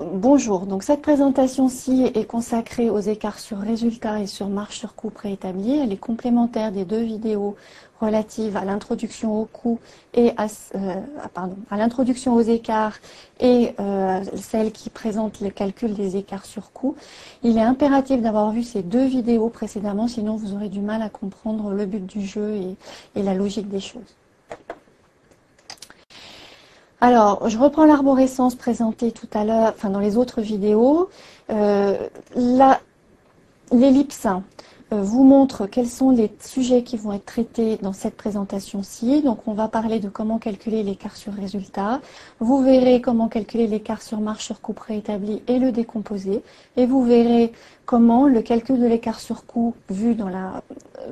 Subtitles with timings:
[0.00, 5.10] Bonjour, donc cette présentation-ci est consacrée aux écarts sur résultats et sur marge sur coût
[5.10, 5.76] préétabli.
[5.76, 7.56] Elle est complémentaire des deux vidéos
[8.00, 9.80] relatives à l'introduction aux coûts
[10.14, 10.94] et à, euh,
[11.68, 12.98] à l'introduction aux écarts
[13.40, 16.94] et euh, celle qui présente le calcul des écarts sur coûts.
[17.42, 21.08] Il est impératif d'avoir vu ces deux vidéos précédemment, sinon vous aurez du mal à
[21.08, 22.54] comprendre le but du jeu
[23.16, 24.14] et la logique des choses.
[27.00, 31.08] Alors, je reprends l'arborescence présentée tout à l'heure, enfin dans les autres vidéos.
[31.50, 31.96] Euh,
[33.70, 34.26] l'ellipse
[34.90, 39.22] vous montre quels sont les sujets qui vont être traités dans cette présentation-ci.
[39.22, 42.00] Donc, on va parler de comment calculer l'écart sur résultat.
[42.40, 46.42] Vous verrez comment calculer l'écart sur marge sur coût préétabli et le décomposer.
[46.76, 47.52] Et vous verrez
[47.84, 50.62] comment le calcul de l'écart sur coût vu dans la,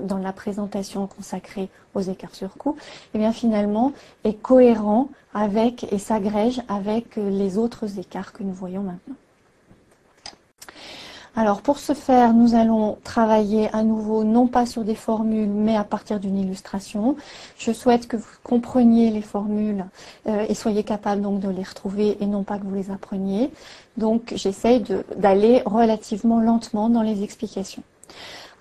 [0.03, 2.77] dans la présentation consacrée aux écarts sur coût,
[3.15, 3.93] eh bien finalement
[4.25, 9.17] est cohérent avec et s'agrège avec les autres écarts que nous voyons maintenant.
[11.39, 15.77] Alors pour ce faire, nous allons travailler à nouveau non pas sur des formules, mais
[15.77, 17.15] à partir d'une illustration.
[17.59, 19.85] Je souhaite que vous compreniez les formules
[20.29, 23.51] euh, et soyez capable donc de les retrouver et non pas que vous les appreniez.
[23.99, 24.83] Donc j'essaye
[25.19, 27.83] d'aller relativement lentement dans les explications.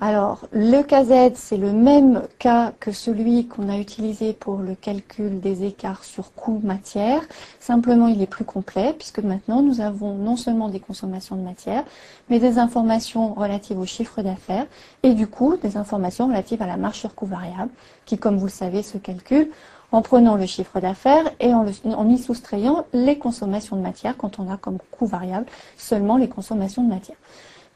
[0.01, 5.39] Alors, le KZ, c'est le même cas que celui qu'on a utilisé pour le calcul
[5.39, 7.21] des écarts sur coût matière.
[7.61, 11.85] Simplement, il est plus complet puisque maintenant, nous avons non seulement des consommations de matière,
[12.29, 14.67] mais des informations relatives au chiffre d'affaires
[15.01, 17.71] et du coup, des informations relatives à la marge sur coût variable
[18.05, 19.49] qui, comme vous le savez, se calcule
[19.93, 24.39] en prenant le chiffre d'affaires et en, en, y soustrayant les consommations de matière quand
[24.39, 25.45] on a comme coût variable
[25.77, 27.15] seulement les consommations de matière.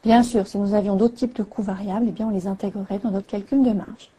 [0.04, 2.98] Bien sûr, si nous avions d'autres types de coûts variables, eh bien, on les intégrerait
[3.02, 4.10] dans notre calcul de marge.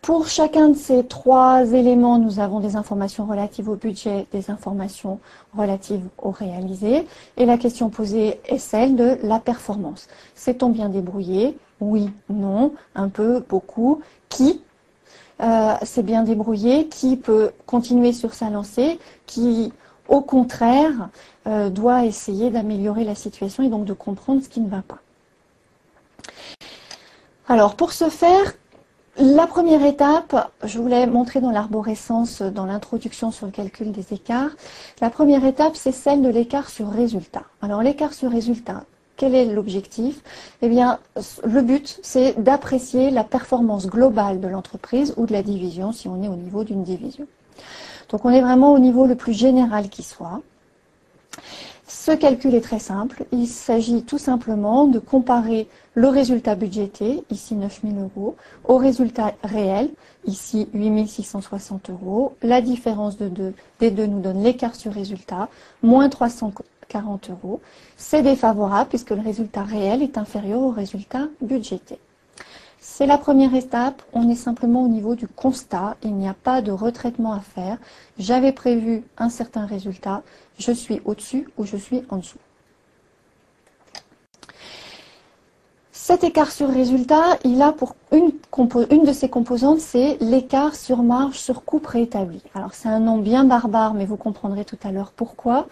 [0.00, 5.20] Pour chacun de ces trois éléments, nous avons des informations relatives au budget, des informations
[5.56, 7.06] relatives au réalisé.
[7.36, 10.08] Et la question posée est celle de la performance.
[10.34, 14.00] S'est-on bien débrouillé Oui, non, un peu, beaucoup.
[14.28, 14.60] Qui?
[15.40, 18.98] Euh, s'est bien débrouillé Qui peut continuer sur sa lancée?
[19.26, 19.72] Qui
[20.08, 21.08] au contraire,
[21.46, 24.98] euh, doit essayer d'améliorer la situation et donc de comprendre ce qui ne va pas.
[27.48, 28.54] Alors, pour ce faire,
[29.18, 34.50] la première étape, je voulais montrer dans l'arborescence, dans l'introduction sur le calcul des écarts,
[35.00, 37.42] la première étape, c'est celle de l'écart sur résultat.
[37.60, 38.84] Alors, l'écart sur résultat,
[39.16, 40.22] quel est l'objectif?
[40.62, 40.98] Eh bien,
[41.44, 46.22] le but, c'est d'apprécier la performance globale de l'entreprise ou de la division, si on
[46.22, 47.26] est au niveau d'une division.
[48.12, 50.40] Donc on est vraiment au niveau le plus général qui soit.
[51.88, 53.24] Ce calcul est très simple.
[53.32, 59.32] Il s'agit tout simplement de comparer le résultat budgété, ici 9 000 euros, au résultat
[59.42, 59.90] réel,
[60.26, 62.34] ici 8 660 euros.
[62.42, 63.30] La différence des
[63.90, 65.48] deux nous donne l'écart sur résultat,
[65.82, 67.60] moins 340 euros.
[67.96, 71.98] C'est défavorable puisque le résultat réel est inférieur au résultat budgété.
[72.84, 76.62] C'est la première étape, on est simplement au niveau du constat, il n'y a pas
[76.62, 77.78] de retraitement à faire.
[78.18, 80.22] J'avais prévu un certain résultat,
[80.58, 82.40] je suis au-dessus ou je suis en dessous.
[85.92, 88.32] Cet écart sur résultat, il a pour une,
[89.04, 92.42] de ses composantes, c'est l'écart sur marge sur coût préétabli.
[92.52, 95.68] Alors c'est un nom bien barbare, mais vous comprendrez tout à l'heure pourquoi.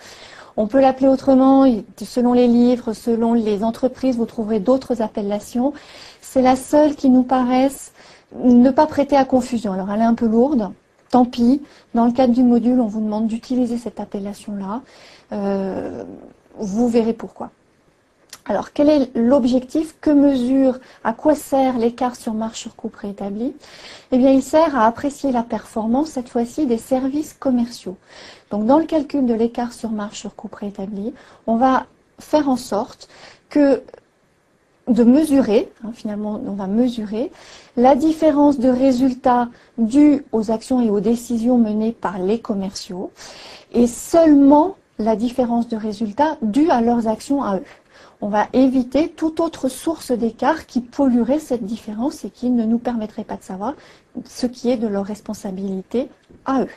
[0.57, 1.65] On peut l'appeler autrement,
[1.99, 5.73] selon les livres, selon les entreprises, vous trouverez d'autres appellations.
[6.21, 7.93] C'est la seule qui nous paraisse
[8.37, 9.73] ne pas prêter à confusion.
[9.73, 10.71] Alors elle est un peu lourde,
[11.11, 11.63] tant pis.
[11.95, 14.83] Dans le cadre du module, on vous demande d'utiliser cette appellation-là.
[15.33, 16.05] Euh,
[16.57, 17.51] vous verrez pourquoi.
[18.47, 19.95] Alors, quel est l'objectif?
[20.01, 23.55] Que mesure À quoi sert l'écart sur marge sur coût préétabli
[24.11, 27.97] Eh bien, il sert à apprécier la performance, cette fois-ci, des services commerciaux.
[28.51, 31.15] Donc, dans le calcul de l'écart sur marge sur coût préétabli,
[31.47, 31.87] on va
[32.19, 33.09] faire en sorte
[33.49, 33.83] que
[34.89, 37.31] de mesurer, hein, finalement on va mesurer,
[37.77, 43.13] la différence de résultats dus aux actions et aux décisions menées par les commerciaux
[43.73, 47.65] et seulement la différence de résultats due à leurs actions à eux
[48.21, 52.79] on va éviter toute autre source d'écart qui polluerait cette différence et qui ne nous
[52.79, 53.75] permettrait pas de savoir
[54.25, 56.09] ce qui est de leur responsabilité
[56.45, 56.69] à eux.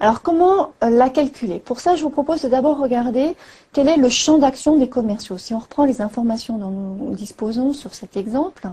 [0.00, 1.58] Alors comment euh, la calculer?
[1.58, 3.36] Pour ça, je vous propose de d'abord regarder
[3.72, 5.38] quel est le champ d'action des commerciaux.
[5.38, 8.68] Si on reprend les informations dont nous disposons sur cet exemple,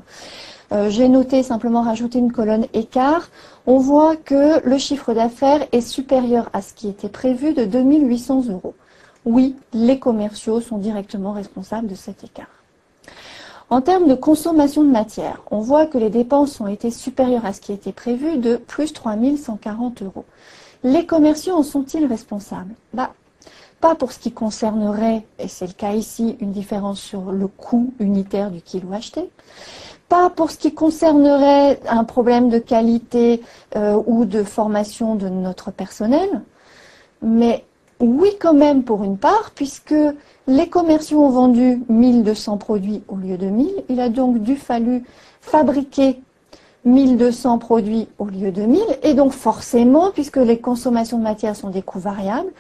[0.72, 3.30] euh, j'ai noté simplement rajouter une colonne écart.
[3.66, 8.46] On voit que le chiffre d'affaires est supérieur à ce qui était prévu de 2800
[8.50, 8.76] euros
[9.26, 12.46] oui, les commerciaux sont directement responsables de cet écart.
[13.72, 17.54] En termes de consommation de matière, on voit que les dépenses ont été supérieures à
[17.54, 20.26] ce qui était prévu de plus 3140 euros.
[20.86, 22.76] Les commerciaux en sont-ils responsables?
[22.94, 23.12] Bah,
[23.82, 27.92] pas pour ce qui concernerait, et c'est le cas ici, une différence sur le coût
[28.00, 29.28] unitaire du kilo acheté,
[30.10, 33.42] pas pour ce qui concernerait un problème de qualité
[33.76, 36.44] euh, ou de formation de notre personnel,
[37.24, 37.66] mais
[38.00, 39.96] oui quand même pour une part, puisque
[40.46, 45.04] les commerciaux ont vendu 1200 produits au lieu de 1000, il a donc dû fallu
[45.42, 46.22] fabriquer
[46.86, 51.70] 1200 produits au lieu de 1000, et donc forcément, puisque les consommations de matière sont
[51.70, 52.52] des coûts variables,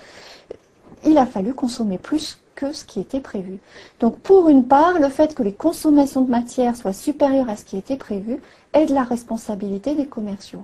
[1.05, 3.59] il a fallu consommer plus que ce qui était prévu.
[3.99, 7.65] Donc pour une part, le fait que les consommations de matière soient supérieures à ce
[7.65, 8.41] qui était prévu
[8.73, 10.63] est de la responsabilité des commerciaux.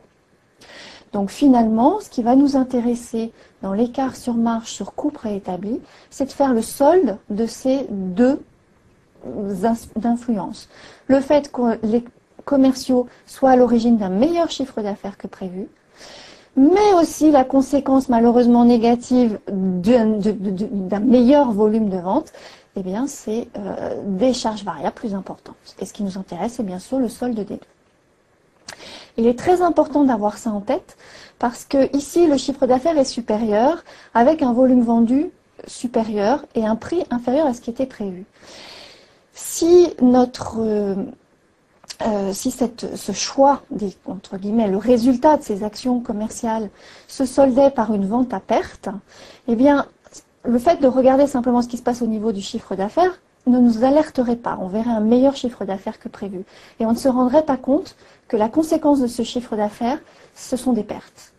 [1.13, 6.25] Donc finalement, ce qui va nous intéresser dans l'écart sur marge sur coût préétabli, c'est
[6.25, 8.39] de faire le solde de ces deux
[10.03, 10.69] influences.
[11.07, 12.03] Le fait que les
[12.45, 15.67] commerciaux soient à l'origine d'un meilleur chiffre d'affaires que prévu,
[16.55, 22.31] mais aussi la conséquence malheureusement négative d'un meilleur volume de vente,
[22.75, 25.55] eh c'est euh, des charges variables plus importantes.
[25.79, 27.59] Et ce qui nous intéresse, c'est bien sûr le solde des deux.
[29.17, 30.97] Il est très important d'avoir ça en tête
[31.37, 33.83] parce que ici, le chiffre d'affaires est supérieur
[34.13, 35.31] avec un volume vendu
[35.67, 38.25] supérieur et un prix inférieur à ce qui était prévu.
[39.33, 40.59] Si notre
[42.07, 43.61] euh, si ce choix,
[44.05, 46.69] entre guillemets, le résultat de ces actions commerciales
[47.07, 48.89] se soldait par une vente à perte,
[49.47, 49.85] eh bien,
[50.43, 53.59] le fait de regarder simplement ce qui se passe au niveau du chiffre d'affaires ne
[53.59, 54.57] nous alerterait pas.
[54.61, 56.43] On verrait un meilleur chiffre d'affaires que prévu.
[56.79, 57.95] Et on ne se rendrait pas compte
[58.27, 59.99] que la conséquence de ce chiffre d'affaires,
[60.35, 61.33] ce sont des pertes.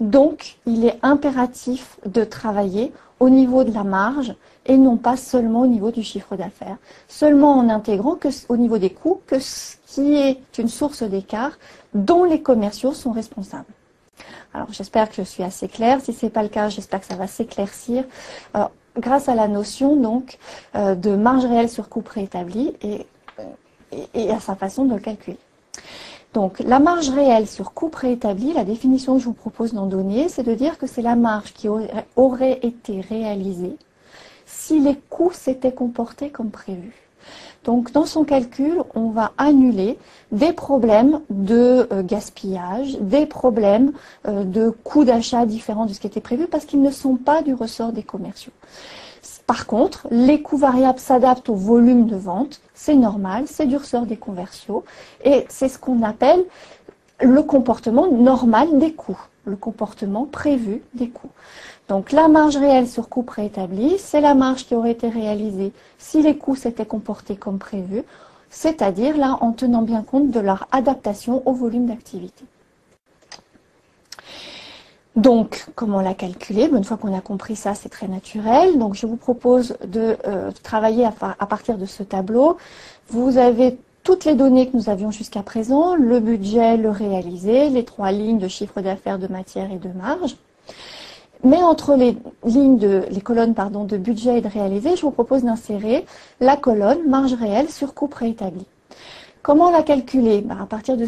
[0.00, 2.92] Donc, il est impératif de travailler
[3.24, 4.34] au niveau de la marge
[4.66, 6.76] et non pas seulement au niveau du chiffre d'affaires.
[7.08, 11.52] Seulement en intégrant que, au niveau des coûts que ce qui est une source d'écart
[11.94, 13.64] dont les commerciaux sont responsables.
[14.52, 16.00] Alors j'espère que je suis assez claire.
[16.02, 18.04] Si ce n'est pas le cas, j'espère que ça va s'éclaircir
[18.56, 18.64] euh,
[18.98, 20.38] grâce à la notion donc
[20.76, 23.06] euh, de marge réelle sur coût préétabli et,
[24.12, 25.38] et, à sa façon de le calculer.
[26.34, 30.28] Donc la marge réelle sur coût préétabli, la définition que je vous propose d'en donner,
[30.28, 31.68] c'est de dire que c'est la marge qui
[32.16, 33.76] aurait été réalisée
[34.44, 36.92] si les coûts s'étaient comportés comme prévu.
[37.62, 39.96] Donc dans son calcul, on va annuler
[40.32, 43.92] des problèmes de euh, gaspillage, des problèmes
[44.26, 47.42] euh, de coûts d'achat différents de ce qui était prévu parce qu'ils ne sont pas
[47.42, 48.52] du ressort des commerciaux.
[49.46, 54.06] Par contre, les coûts variables s'adaptent au volume de vente, c'est normal, c'est du ressort
[54.06, 54.84] des commerciaux
[55.24, 56.44] et c'est ce qu'on appelle
[57.20, 61.30] le comportement normal des coûts, le comportement prévu des coûts.
[61.88, 66.22] Donc la marge réelle sur coût préétabli, c'est la marge qui aurait été réalisée si
[66.22, 68.02] les coûts s'étaient comportés comme prévu,
[68.50, 72.44] c'est-à-dire là en tenant bien compte de leur adaptation au volume d'activité.
[75.16, 76.68] Donc, comment la calculer?
[76.72, 78.78] Une fois qu'on a compris ça, c'est très naturel.
[78.78, 82.56] Donc, je vous propose de euh, travailler à, partir de ce tableau.
[83.08, 87.84] Vous avez toutes les données que nous avions jusqu'à présent, le budget, le réalisé, les
[87.84, 90.36] trois lignes de chiffre d'affaires, de matière et de marge.
[91.44, 95.10] Mais entre les lignes de, les colonnes pardon, de budget et de réalisé, je vous
[95.10, 96.04] propose d'insérer
[96.40, 98.66] la colonne marge réelle sur coût préétabli.
[99.44, 101.06] Comment la calculer ben, À partir de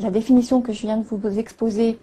[0.00, 1.98] la définition que je viens de vous exposer,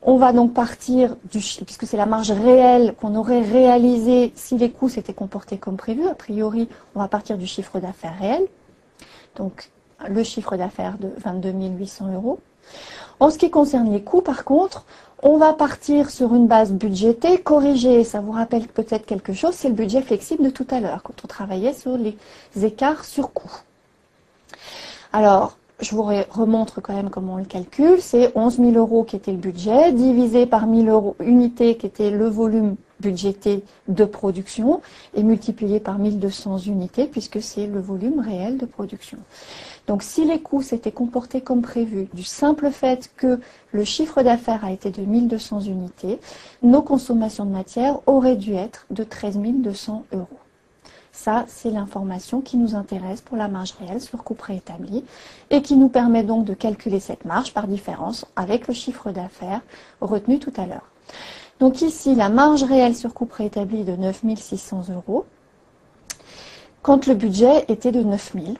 [0.00, 4.70] on va donc partir, du, puisque c'est la marge réelle qu'on aurait réalisée si les
[4.70, 6.06] coûts s'étaient comportés comme prévu.
[6.06, 8.46] A priori, on va partir du chiffre d'affaires réel.
[9.34, 9.70] Donc,
[10.08, 12.38] le chiffre d'affaires de 22 800 euros.
[13.18, 14.84] En ce qui concerne les coûts, par contre,
[15.20, 18.04] on va partir sur une base budgétée, corrigée.
[18.04, 21.24] Ça vous rappelle peut-être quelque chose, c'est le budget flexible de tout à l'heure, quand
[21.24, 22.16] on travaillait sur les
[22.62, 23.50] écarts sur coût.
[25.14, 28.00] Alors, je vous remontre quand même comment on le calcule.
[28.00, 32.10] C'est 11 000 euros qui était le budget, divisé par 1000 euros unités qui était
[32.10, 34.80] le volume budgété de production,
[35.14, 39.18] et multiplié par 1200 unités, puisque c'est le volume réel de production.
[39.86, 43.38] Donc si les coûts s'étaient comportés comme prévu, du simple fait que
[43.70, 46.18] le chiffre d'affaires a été de 1200 unités,
[46.64, 50.43] nos consommations de matière auraient dû être de 13 200 euros.
[51.16, 55.04] Ça, c'est l'information qui nous intéresse pour la marge réelle sur coût préétabli
[55.48, 59.60] et qui nous permet donc de calculer cette marge par différence avec le chiffre d'affaires
[60.00, 60.90] retenu tout à l'heure.
[61.60, 65.24] Donc ici, la marge réelle sur coût préétabli est de 9 600 euros
[66.82, 68.54] quand le budget était de 9 000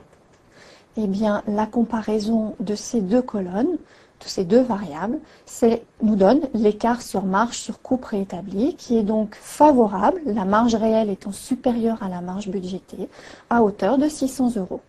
[0.96, 3.78] eh bien, la comparaison de ces deux colonnes,
[4.28, 5.18] ces deux variables,
[6.02, 11.10] nous donne l'écart sur marge sur coût préétabli, qui est donc favorable, la marge réelle
[11.10, 13.08] étant supérieure à la marge budgétée,
[13.50, 14.80] à hauteur de 600 euros.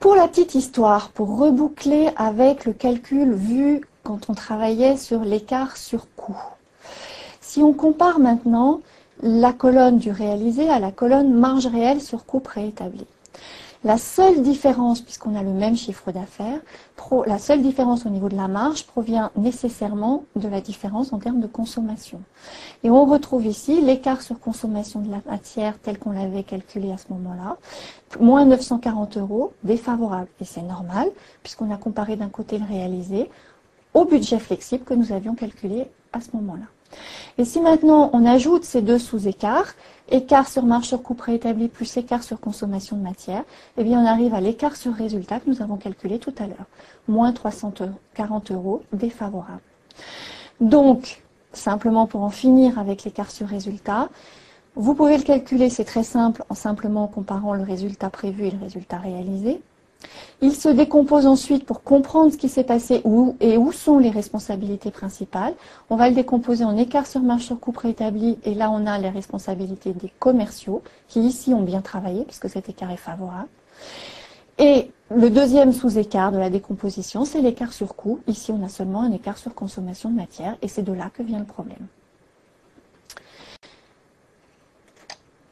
[0.00, 5.76] Pour la petite histoire, pour reboucler avec le calcul vu quand on travaillait sur l'écart
[5.76, 6.36] sur coût,
[7.40, 8.80] Si on compare maintenant
[9.22, 13.06] la colonne du réalisé à la colonne marge réelle sur coût préétabli.
[13.84, 16.58] La seule différence, puisqu'on a le même chiffre d'affaires,
[17.26, 21.40] la seule différence au niveau de la marge provient nécessairement de la différence en termes
[21.40, 22.22] de consommation.
[22.82, 26.96] Et on retrouve ici l'écart sur consommation de la matière tel qu'on l'avait calculé à
[26.96, 27.58] ce moment-là,
[28.18, 30.28] moins 940 euros, défavorable.
[30.40, 31.08] Et c'est normal,
[31.42, 33.28] puisqu'on a comparé d'un côté le réalisé
[33.92, 36.64] au budget flexible que nous avions calculé à ce moment-là.
[37.36, 39.74] Et si maintenant on ajoute ces deux sous-écarts,
[40.08, 43.44] écart sur marge sur coût préétabli plus écart sur consommation de matière,
[43.76, 46.66] eh bien on arrive à l'écart sur résultat que nous avons calculé tout à l'heure.
[47.08, 49.62] Moins 340 euros défavorable.
[50.60, 54.08] Donc, simplement pour en finir avec l'écart sur résultat,
[54.76, 58.58] vous pouvez le calculer, c'est très simple, en simplement comparant le résultat prévu et le
[58.58, 59.62] résultat réalisé.
[60.40, 63.02] Il se décompose ensuite pour comprendre ce qui s'est passé
[63.40, 65.54] et où sont les responsabilités principales.
[65.90, 68.98] On va le décomposer en écart sur marge sur coût préétabli et là on a
[68.98, 73.48] les responsabilités des commerciaux qui ici ont bien travaillé puisque cet écart est favorable.
[74.58, 78.20] Et le deuxième sous-écart de la décomposition, c'est l'écart sur coût.
[78.26, 81.22] Ici, on a seulement un écart sur consommation de matière et c'est de là que
[81.22, 81.86] vient le problème.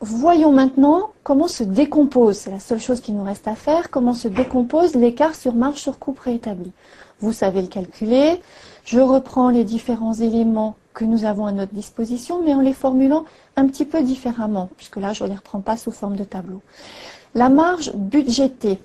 [0.05, 4.15] Voyons maintenant comment se décompose, c'est la seule chose qui nous reste à faire, comment
[4.15, 6.73] se décompose l'écart sur marge sur coût préétabli.
[7.21, 8.43] Vous savez le calculer.
[8.85, 13.27] Je reprends les différents éléments que nous avons à notre disposition, mais en les formulant
[13.55, 16.63] un petit peu différemment, puisque là, je ne les reprends pas sous forme de tableau.
[17.37, 18.81] La marge budgétée,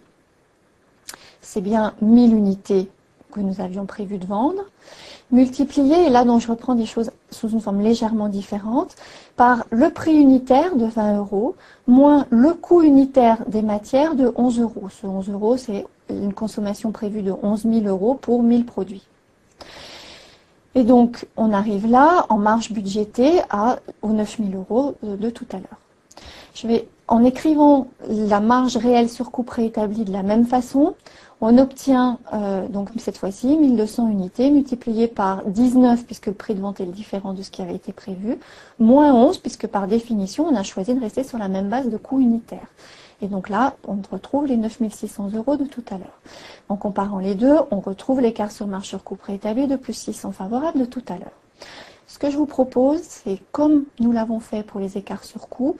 [1.42, 2.92] c'est bien 1000 unités
[3.32, 4.66] que nous avions prévu de vendre
[5.32, 8.96] multiplié, et là donc je reprends des choses sous une forme légèrement différente,
[9.36, 11.56] par le prix unitaire de 20 euros,
[11.86, 14.90] moins le coût unitaire des matières de 11 euros.
[14.90, 19.06] Ce 11 euros, c'est une consommation prévue de 11 000 euros pour 1000 produits.
[20.76, 25.48] Et donc, on arrive là, en marge budgétée, à, aux 9 000 euros de tout
[25.52, 25.87] à l'heure.
[27.08, 30.96] En écrivant la marge réelle sur coût préétabli de la même façon,
[31.40, 36.82] on obtient euh, cette fois-ci 1200 unités multipliées par 19 puisque le prix de vente
[36.82, 38.40] est différent de ce qui avait été prévu,
[38.80, 41.98] moins 11 puisque par définition on a choisi de rester sur la même base de
[41.98, 42.68] coût unitaire.
[43.22, 46.20] Et donc là, on retrouve les 9600 euros de tout à l'heure.
[46.70, 50.32] En comparant les deux, on retrouve l'écart sur marge sur coût préétabli de plus 600
[50.34, 51.32] favorables de tout à l'heure.
[52.18, 55.78] Ce que je vous propose, c'est comme nous l'avons fait pour les écarts sur coût,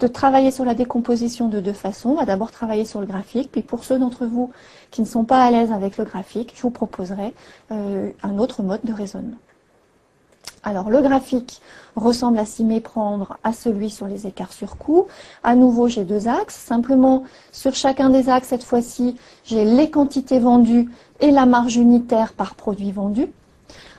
[0.00, 2.10] de travailler sur la décomposition de deux façons.
[2.10, 4.50] On va d'abord travailler sur le graphique, puis pour ceux d'entre vous
[4.90, 7.32] qui ne sont pas à l'aise avec le graphique, je vous proposerai
[7.72, 9.38] euh, un autre mode de raisonnement.
[10.62, 11.62] Alors le graphique
[11.96, 15.06] ressemble à s'y méprendre à celui sur les écarts sur coût.
[15.42, 16.54] À nouveau, j'ai deux axes.
[16.54, 20.90] Simplement, sur chacun des axes, cette fois-ci, j'ai les quantités vendues
[21.20, 23.32] et la marge unitaire par produit vendu.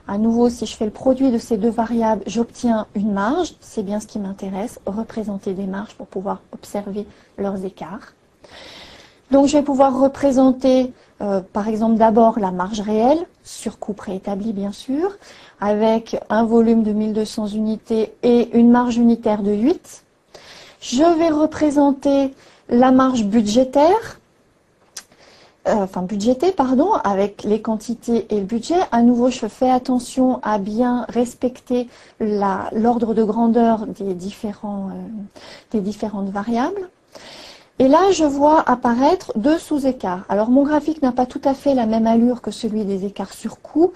[0.09, 3.53] À nouveau, si je fais le produit de ces deux variables, j'obtiens une marge.
[3.59, 7.05] C'est bien ce qui m'intéresse, représenter des marges pour pouvoir observer
[7.37, 8.13] leurs écarts.
[9.29, 14.51] Donc, je vais pouvoir représenter, euh, par exemple, d'abord la marge réelle, sur coût préétabli,
[14.51, 15.15] bien sûr,
[15.61, 20.05] avec un volume de 1200 unités et une marge unitaire de 8.
[20.81, 22.33] Je vais représenter
[22.67, 24.19] la marge budgétaire,
[25.73, 28.79] enfin budgété, pardon, avec les quantités et le budget.
[28.91, 31.87] À nouveau, je fais attention à bien respecter
[32.19, 34.93] l'ordre de grandeur euh,
[35.71, 36.89] des différentes variables.
[37.79, 40.25] Et là, je vois apparaître deux sous-écarts.
[40.27, 43.33] Alors, mon graphique n'a pas tout à fait la même allure que celui des écarts
[43.33, 43.93] sur coût.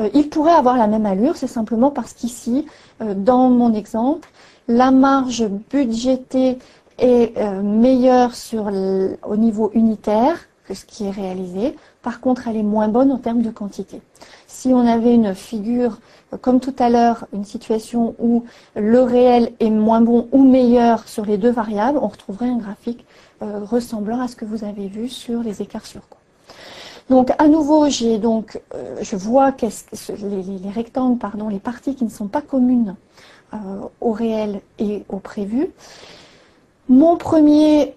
[0.00, 2.66] Euh, il pourrait avoir la même allure, c'est simplement parce qu'ici,
[3.00, 4.30] dans mon exemple,
[4.68, 6.58] la marge budgétée
[6.98, 11.76] est meilleure sur au niveau unitaire que ce qui est réalisé.
[12.02, 14.00] Par contre, elle est moins bonne en termes de quantité.
[14.46, 15.98] Si on avait une figure,
[16.32, 18.44] euh, comme tout à l'heure, une situation où
[18.74, 23.04] le réel est moins bon ou meilleur sur les deux variables, on retrouverait un graphique
[23.42, 26.18] euh, ressemblant à ce que vous avez vu sur les écarts sur coût.
[27.08, 32.04] Donc à nouveau, j'ai donc, euh, je vois les, les, rectangles, pardon, les parties qui
[32.04, 32.96] ne sont pas communes
[34.00, 35.70] au réel et au prévu.
[36.88, 37.94] Mon premier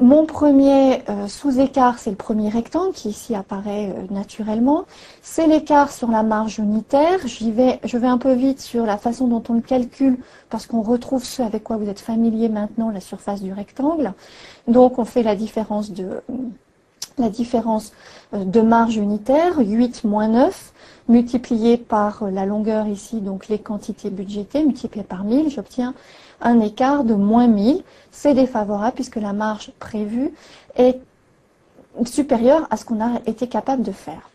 [0.00, 4.84] Mon premier euh, sous-écart, c'est le premier rectangle qui ici apparaît euh, naturellement.
[5.20, 7.18] C'est l'écart sur la marge unitaire.
[7.26, 11.22] Je vais un peu vite sur la façon dont on le calcule parce qu'on retrouve
[11.22, 14.14] ce avec quoi vous êtes familier maintenant, la surface du rectangle.
[14.68, 16.22] Donc on fait la différence de,
[17.18, 20.72] euh, marge unitaire, 8 moins 9,
[21.08, 25.94] multiplié par la longueur ici, donc les quantités budgétées, multiplié par 1000, j'obtiens
[26.40, 27.82] un écart de moins 1000.
[28.10, 30.32] C'est défavorable puisque la marge prévue
[30.76, 30.98] est
[32.04, 34.30] supérieure à ce qu'on a été capable de faire.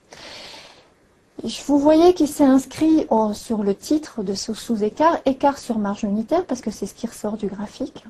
[1.65, 6.45] Vous voyez qu'il s'est inscrit sur le titre de ce sous-écart, écart sur marge unitaire,
[6.45, 8.03] parce que c'est ce qui ressort du graphique.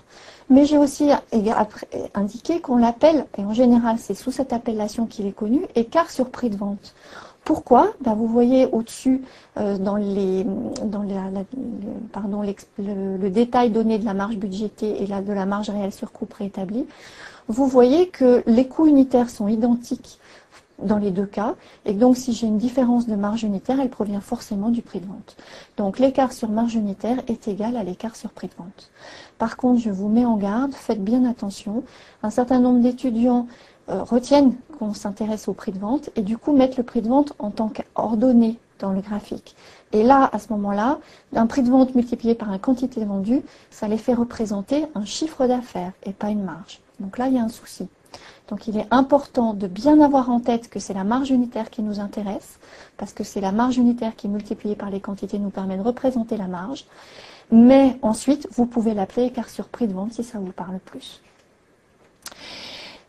[0.49, 1.11] Mais j'ai aussi
[2.13, 6.29] indiqué qu'on l'appelle, et en général c'est sous cette appellation qu'il est connu, écart sur
[6.29, 6.93] prix de vente.
[7.43, 7.91] Pourquoi?
[8.01, 9.21] Ben, Vous voyez au-dessus,
[9.57, 10.43] euh, dans, le,
[13.29, 16.85] détail donné de la marge budgétée et de la marge réelle sur coût préétabli,
[17.47, 20.19] vous voyez que les coûts unitaires sont identiques
[20.83, 21.55] dans les deux cas.
[21.85, 25.05] Et donc, si j'ai une différence de marge unitaire, elle provient forcément du prix de
[25.05, 25.35] vente.
[25.77, 28.91] Donc, l'écart sur marge unitaire est égal à l'écart sur prix de vente.
[29.37, 31.83] Par contre, je vous mets en garde, faites bien attention.
[32.23, 33.47] Un certain nombre d'étudiants
[33.87, 37.33] retiennent qu'on s'intéresse au prix de vente et du coup mettent le prix de vente
[37.39, 39.55] en tant qu'ordonnée dans le graphique.
[39.93, 40.99] Et là, à ce moment-là,
[41.35, 45.47] un prix de vente multiplié par une quantité vendue, ça les fait représenter un chiffre
[45.47, 46.79] d'affaires et pas une marge.
[46.99, 47.87] Donc là, il y a un souci.
[48.47, 51.81] Donc il est important de bien avoir en tête que c'est la marge unitaire qui
[51.81, 52.59] nous intéresse,
[52.97, 56.35] parce que c'est la marge unitaire qui multipliée par les quantités nous permet de représenter
[56.37, 56.85] la marge.
[57.51, 61.21] Mais ensuite, vous pouvez l'appeler écart sur prix de vente si ça vous parle plus.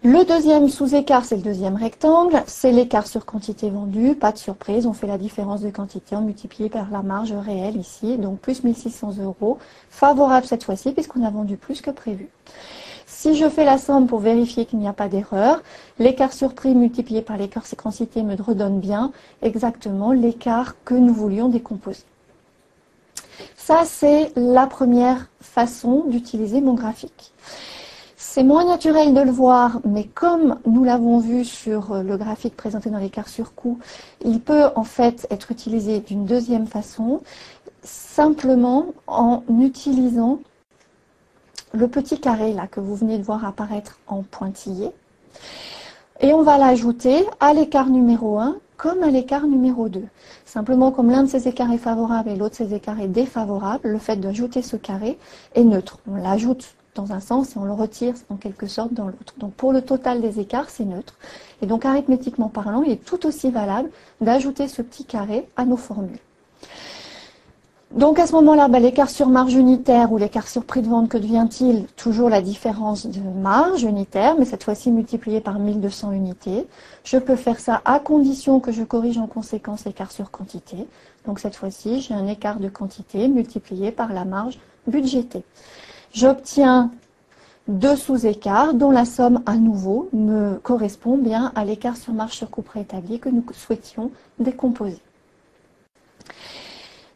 [0.05, 4.17] Le deuxième sous-écart, c'est le deuxième rectangle, c'est l'écart sur quantité vendue.
[4.17, 7.77] Pas de surprise, on fait la différence de quantité en multiplié par la marge réelle
[7.77, 9.59] ici, donc plus 1600 euros.
[9.91, 12.31] Favorable cette fois-ci puisqu'on a vendu plus que prévu.
[13.07, 15.63] Si je fais la somme pour vérifier qu'il n'y a pas d'erreur,
[16.01, 17.79] l'écart sur prix multiplié par l'écart sur
[18.25, 22.03] me redonne bien exactement l'écart que nous voulions décomposer.
[23.57, 27.33] Ça, c'est la première façon d'utiliser mon graphique.
[28.35, 32.89] C'est moins naturel de le voir, mais comme nous l'avons vu sur le graphique présenté
[32.89, 33.79] dans l'écart sur coût,
[34.25, 37.21] il peut en fait être utilisé d'une deuxième façon,
[37.83, 40.39] simplement en utilisant
[41.75, 44.93] le petit carré là que vous venez de voir apparaître en pointillé.
[46.21, 50.05] Et on va l'ajouter à l'écart numéro 1 comme à l'écart numéro 2.
[50.47, 53.91] Simplement, comme l'un de ces écarts est favorable et l'autre de ces écarts est défavorable,
[53.91, 55.19] le fait d'ajouter ce carré
[55.55, 55.99] est neutre.
[56.11, 59.35] On l'ajoute dans un sens et on le retire en quelque sorte dans l'autre.
[59.39, 61.15] Donc pour le total des écarts, c'est neutre.
[61.63, 65.77] Et donc arithmétiquement parlant, il est tout aussi valable d'ajouter ce petit carré à nos
[65.77, 66.19] formules.
[67.93, 71.11] Donc à ce moment-là, bah, l'écart sur marge unitaire ou l'écart sur prix de vente,
[71.11, 71.85] que devient-il?
[71.97, 76.67] Toujours la différence de marge unitaire, mais cette fois-ci multipliée par 1200 unités.
[77.05, 80.87] Je peux faire ça à condition que je corrige en conséquence l'écart sur quantité.
[81.27, 85.45] Donc cette fois-ci, j'ai un écart de quantité multiplié par la marge budgétée.
[86.13, 86.91] J'obtiens
[87.69, 92.51] deux sous-écarts dont la somme à nouveau me correspond bien à l'écart sur marge sur
[92.51, 95.01] coût préétabli que nous souhaitions décomposer.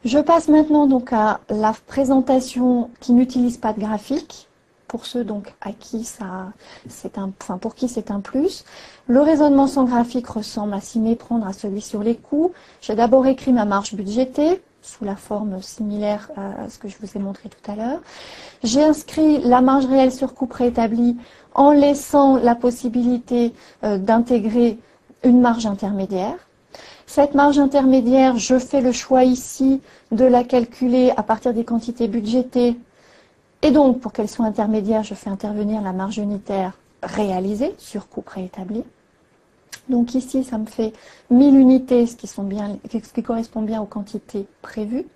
[0.04, 4.48] Je passe maintenant donc à la présentation qui n'utilise pas de graphique.
[4.88, 6.52] Pour ceux donc à qui ça,
[6.88, 8.64] c'est un, enfin pour qui c'est un plus.
[9.08, 12.52] Le raisonnement sans graphique ressemble à s'y méprendre à celui sur les coûts.
[12.80, 17.08] J'ai d'abord écrit ma marge budgétée sous la forme similaire à ce que je vous
[17.16, 18.00] ai montré tout à l'heure.
[18.62, 21.16] J'ai inscrit la marge réelle sur coût préétabli
[21.54, 24.78] en laissant la possibilité euh, d'intégrer
[25.24, 26.36] une marge intermédiaire.
[27.06, 29.80] Cette marge intermédiaire, je fais le choix ici
[30.12, 32.76] de la calculer à partir des quantités budgétées.
[33.62, 36.72] Et donc, pour qu'elle soit intermédiaire, je fais intervenir la marge unitaire
[37.02, 38.84] réalisée sur coût préétabli.
[39.88, 40.92] Donc ici, ça me fait
[41.30, 45.06] 1000 unités, ce qui, correspond bien aux quantités prévues,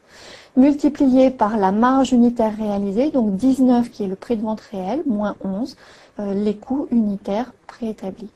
[0.56, 5.02] multiplié par la marge unitaire réalisée, donc 19 qui est le prix de vente réel,
[5.06, 5.76] moins 11,
[6.20, 8.30] euh, les coûts unitaires préétablis.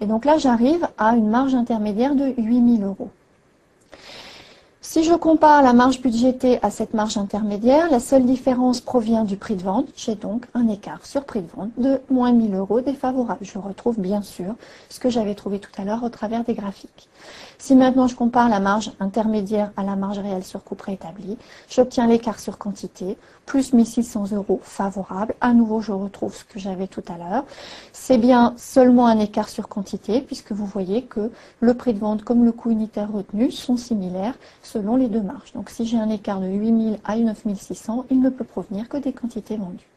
[0.00, 3.10] Et donc là, j'arrive à une marge intermédiaire de 8000 euros.
[4.90, 9.36] Si je compare la marge budgétée à cette marge intermédiaire, la seule différence provient du
[9.36, 9.86] prix de vente.
[9.94, 13.44] J'ai donc un écart sur prix de vente de moins 1000 euros défavorable.
[13.44, 14.54] Je retrouve bien sûr
[14.88, 17.10] ce que j'avais trouvé tout à l'heure au travers des graphiques.
[17.58, 21.36] Si maintenant je compare la marge intermédiaire à la marge réelle sur coût préétabli,
[21.68, 25.34] j'obtiens l'écart sur quantité, plus 1600 euros favorable.
[25.40, 27.44] À nouveau, je retrouve ce que j'avais tout à l'heure.
[27.92, 32.22] C'est bien seulement un écart sur quantité, puisque vous voyez que le prix de vente
[32.22, 34.34] comme le coût unitaire retenu sont similaires
[34.78, 35.52] selon les deux marges.
[35.54, 39.12] Donc si j'ai un écart de 8000 à 9600, il ne peut provenir que des
[39.12, 39.88] quantités vendues.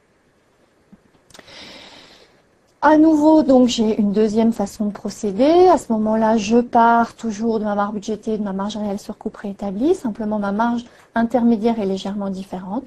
[2.84, 5.68] À nouveau, donc, j'ai une deuxième façon de procéder.
[5.68, 9.20] À ce moment-là, je pars toujours de ma marge budgétée, de ma marge réelle sur
[9.20, 9.94] coût préétabli.
[9.94, 12.86] Simplement, ma marge intermédiaire est légèrement différente.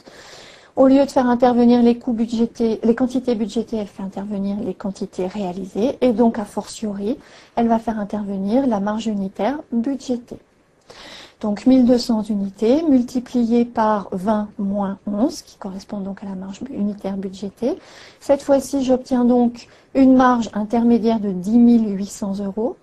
[0.75, 4.75] Au lieu de faire intervenir les coûts budgétés, les quantités budgétées, elle fait intervenir les
[4.75, 5.97] quantités réalisées.
[6.01, 7.17] Et donc, a fortiori,
[7.55, 10.41] elle va faire intervenir la marge unitaire budgétée.
[11.45, 17.19] Donc 1200 unités multipliées par 20 moins 11, qui correspond donc à la marge unitaire
[17.19, 17.77] budgétée.
[18.19, 22.79] Cette fois-ci, j'obtiens donc une marge intermédiaire de 10 800 euros.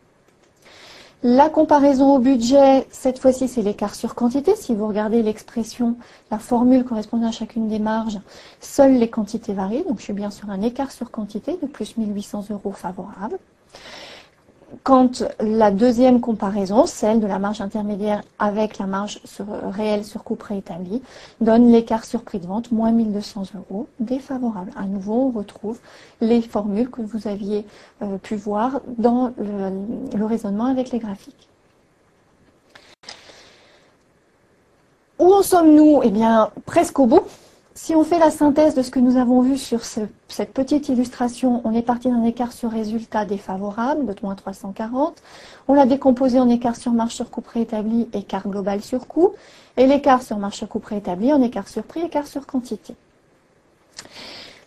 [1.23, 4.55] La comparaison au budget, cette fois-ci, c'est l'écart sur quantité.
[4.55, 5.95] Si vous regardez l'expression,
[6.29, 8.19] la formule correspondant à chacune des marges,
[8.59, 9.85] seules les quantités varient.
[9.89, 13.39] Donc, je suis bien sur un écart sur quantité de plus 1800 euros favorable
[14.83, 19.19] quand la deuxième comparaison, celle de la marge intermédiaire avec la marge
[19.63, 21.01] réelle sur coût préétabli,
[21.39, 24.71] donne l'écart sur prix de vente, moins 1200 euros, défavorable.
[24.75, 25.79] À nouveau, on retrouve
[26.21, 27.65] les formules que vous aviez
[28.01, 31.47] euh, pu voir dans le, raisonnement avec les graphiques.
[35.19, 36.01] Où en sommes-nous?
[36.03, 37.23] Eh bien, presque au bout.
[37.83, 41.61] Si on fait la synthèse de ce que nous avons vu sur cette petite illustration,
[41.63, 45.15] on est parti d'un écart sur résultat défavorable de moins 340.
[45.67, 49.31] On l'a décomposé en écart sur marge sur coût préétabli, écart global sur coût,
[49.77, 52.93] et l'écart sur marge sur coût préétabli en écart sur prix, écart sur quantité.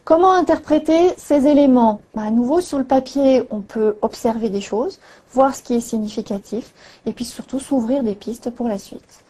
[0.03, 2.01] Comment interpréter ces éléments?
[2.17, 4.99] Bah, À nouveau, sur le papier, on peut observer des choses,
[5.31, 6.73] voir ce qui est significatif,
[7.07, 9.24] et puis surtout s'ouvrir des pistes pour la suite.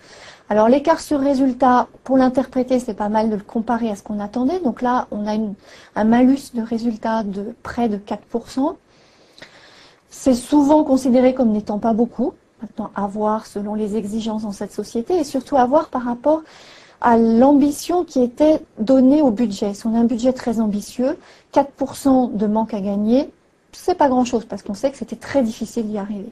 [0.51, 4.21] Alors l'écart sur résultat, pour l'interpréter, c'est pas mal de le comparer à ce qu'on
[4.21, 4.61] attendait.
[4.61, 5.37] Donc là, on a
[5.97, 8.77] un malus de résultat de près de 4%.
[10.11, 12.35] C'est souvent considéré comme n'étant pas beaucoup.
[12.61, 16.43] Maintenant, à voir selon les exigences dans cette société et surtout à voir par rapport
[17.01, 19.75] à l'ambition qui était donnée au budget.
[19.75, 21.19] Si on a un budget très ambitieux,
[21.53, 23.31] 4% de manque à gagner,
[23.75, 26.31] c'est pas grand chose parce qu'on sait que c'était très difficile d'y arriver.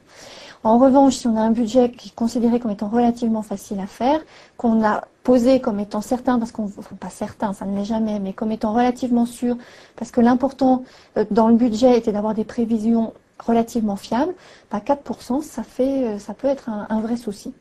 [0.63, 3.87] En revanche, si on a un budget qui est considéré comme étant relativement facile à
[3.87, 4.21] faire,
[4.55, 8.31] qu'on a posé comme étant certain, parce qu'on, pas certain, ça ne l'est jamais, mais
[8.31, 9.57] comme étant relativement sûr,
[9.97, 10.83] parce que l'important
[11.17, 14.33] euh, dans le budget était d'avoir des prévisions relativement fiables,
[14.71, 17.53] 4%, bah, ça, fait, euh, ça peut être un vrai souci.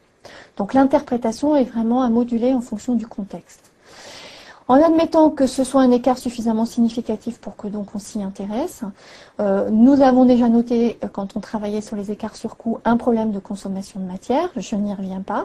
[0.56, 3.71] Donc l'interprétation est vraiment à moduler en fonction du contexte.
[4.72, 8.84] En admettant que ce soit un écart suffisamment significatif pour que donc on s'y intéresse,
[9.38, 12.96] euh, nous avons déjà noté euh, quand on travaillait sur les écarts sur coût un
[12.96, 15.44] problème de consommation de matière, je n'y reviens pas.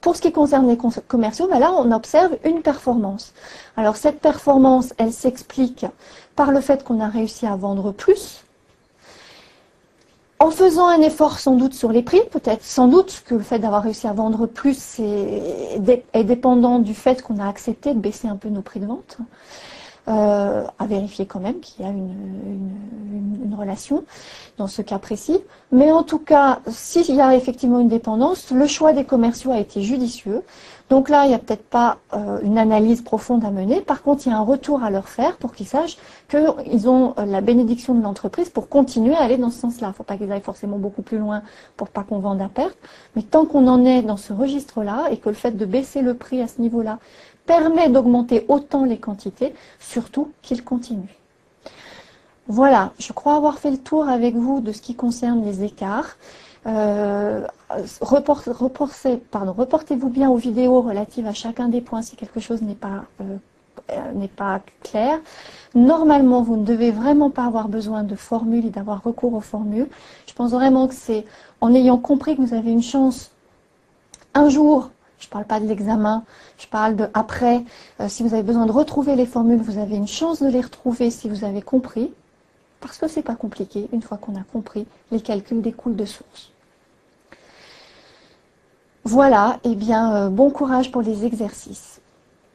[0.00, 3.32] Pour ce qui concerne les commerciaux, ben là on observe une performance.
[3.76, 5.84] Alors cette performance, elle s'explique
[6.36, 8.44] par le fait qu'on a réussi à vendre plus,
[10.40, 13.58] en faisant un effort sans doute sur les prix, peut-être sans doute que le fait
[13.58, 18.36] d'avoir réussi à vendre plus est, dépendant du fait qu'on a accepté de baisser un
[18.36, 19.18] peu nos prix de vente.
[20.08, 24.04] Euh, à vérifier quand même qu'il y a une, relation
[24.56, 25.38] dans ce cas précis.
[25.70, 29.58] Mais en tout cas, s'il y a effectivement une dépendance, le choix des commerciaux a
[29.58, 30.42] été judicieux.
[30.90, 33.80] Donc là, il n'y a peut-être pas euh, une analyse profonde à mener.
[33.80, 35.96] Par contre, il y a un retour à leur faire pour qu'ils sachent
[36.28, 39.86] qu'ils ont euh, la bénédiction de l'entreprise pour continuer à aller dans ce sens-là.
[39.86, 41.42] Il ne faut pas qu'ils aillent forcément beaucoup plus loin
[41.76, 42.76] pour pas qu'on vende à perte.
[43.14, 46.14] Mais tant qu'on en est dans ce registre-là et que le fait de baisser le
[46.14, 46.98] prix à ce niveau-là
[47.46, 51.16] permet d'augmenter autant les quantités, surtout qu'ils continuent.
[52.48, 56.16] Voilà, je crois avoir fait le tour avec vous de ce qui concerne les écarts.
[56.66, 57.46] Euh,
[58.00, 63.36] reportez-vous bien aux vidéos relatives à chacun des points si quelque chose n'est pas, euh,
[63.90, 65.18] euh, clair.
[65.74, 69.88] Normalement, vous ne devez vraiment pas avoir besoin de formules et d'avoir recours aux formules.
[70.26, 71.24] Je pense vraiment que c'est
[71.60, 73.30] en ayant compris que vous avez une chance
[74.34, 76.24] un jour, je ne parle pas de l'examen,
[76.58, 77.64] je parle de après,
[78.06, 81.10] si vous avez besoin de retrouver les formules, vous avez une chance de les retrouver
[81.10, 82.12] si vous avez compris
[82.80, 86.04] parce que c'est pas compliqué une fois qu'on a compris les calculs des coûts de
[86.04, 86.50] source.
[89.04, 92.00] Voilà, eh bien, euh, bon courage pour les exercices.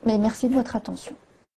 [0.06, 1.16] Mais merci de votre attention.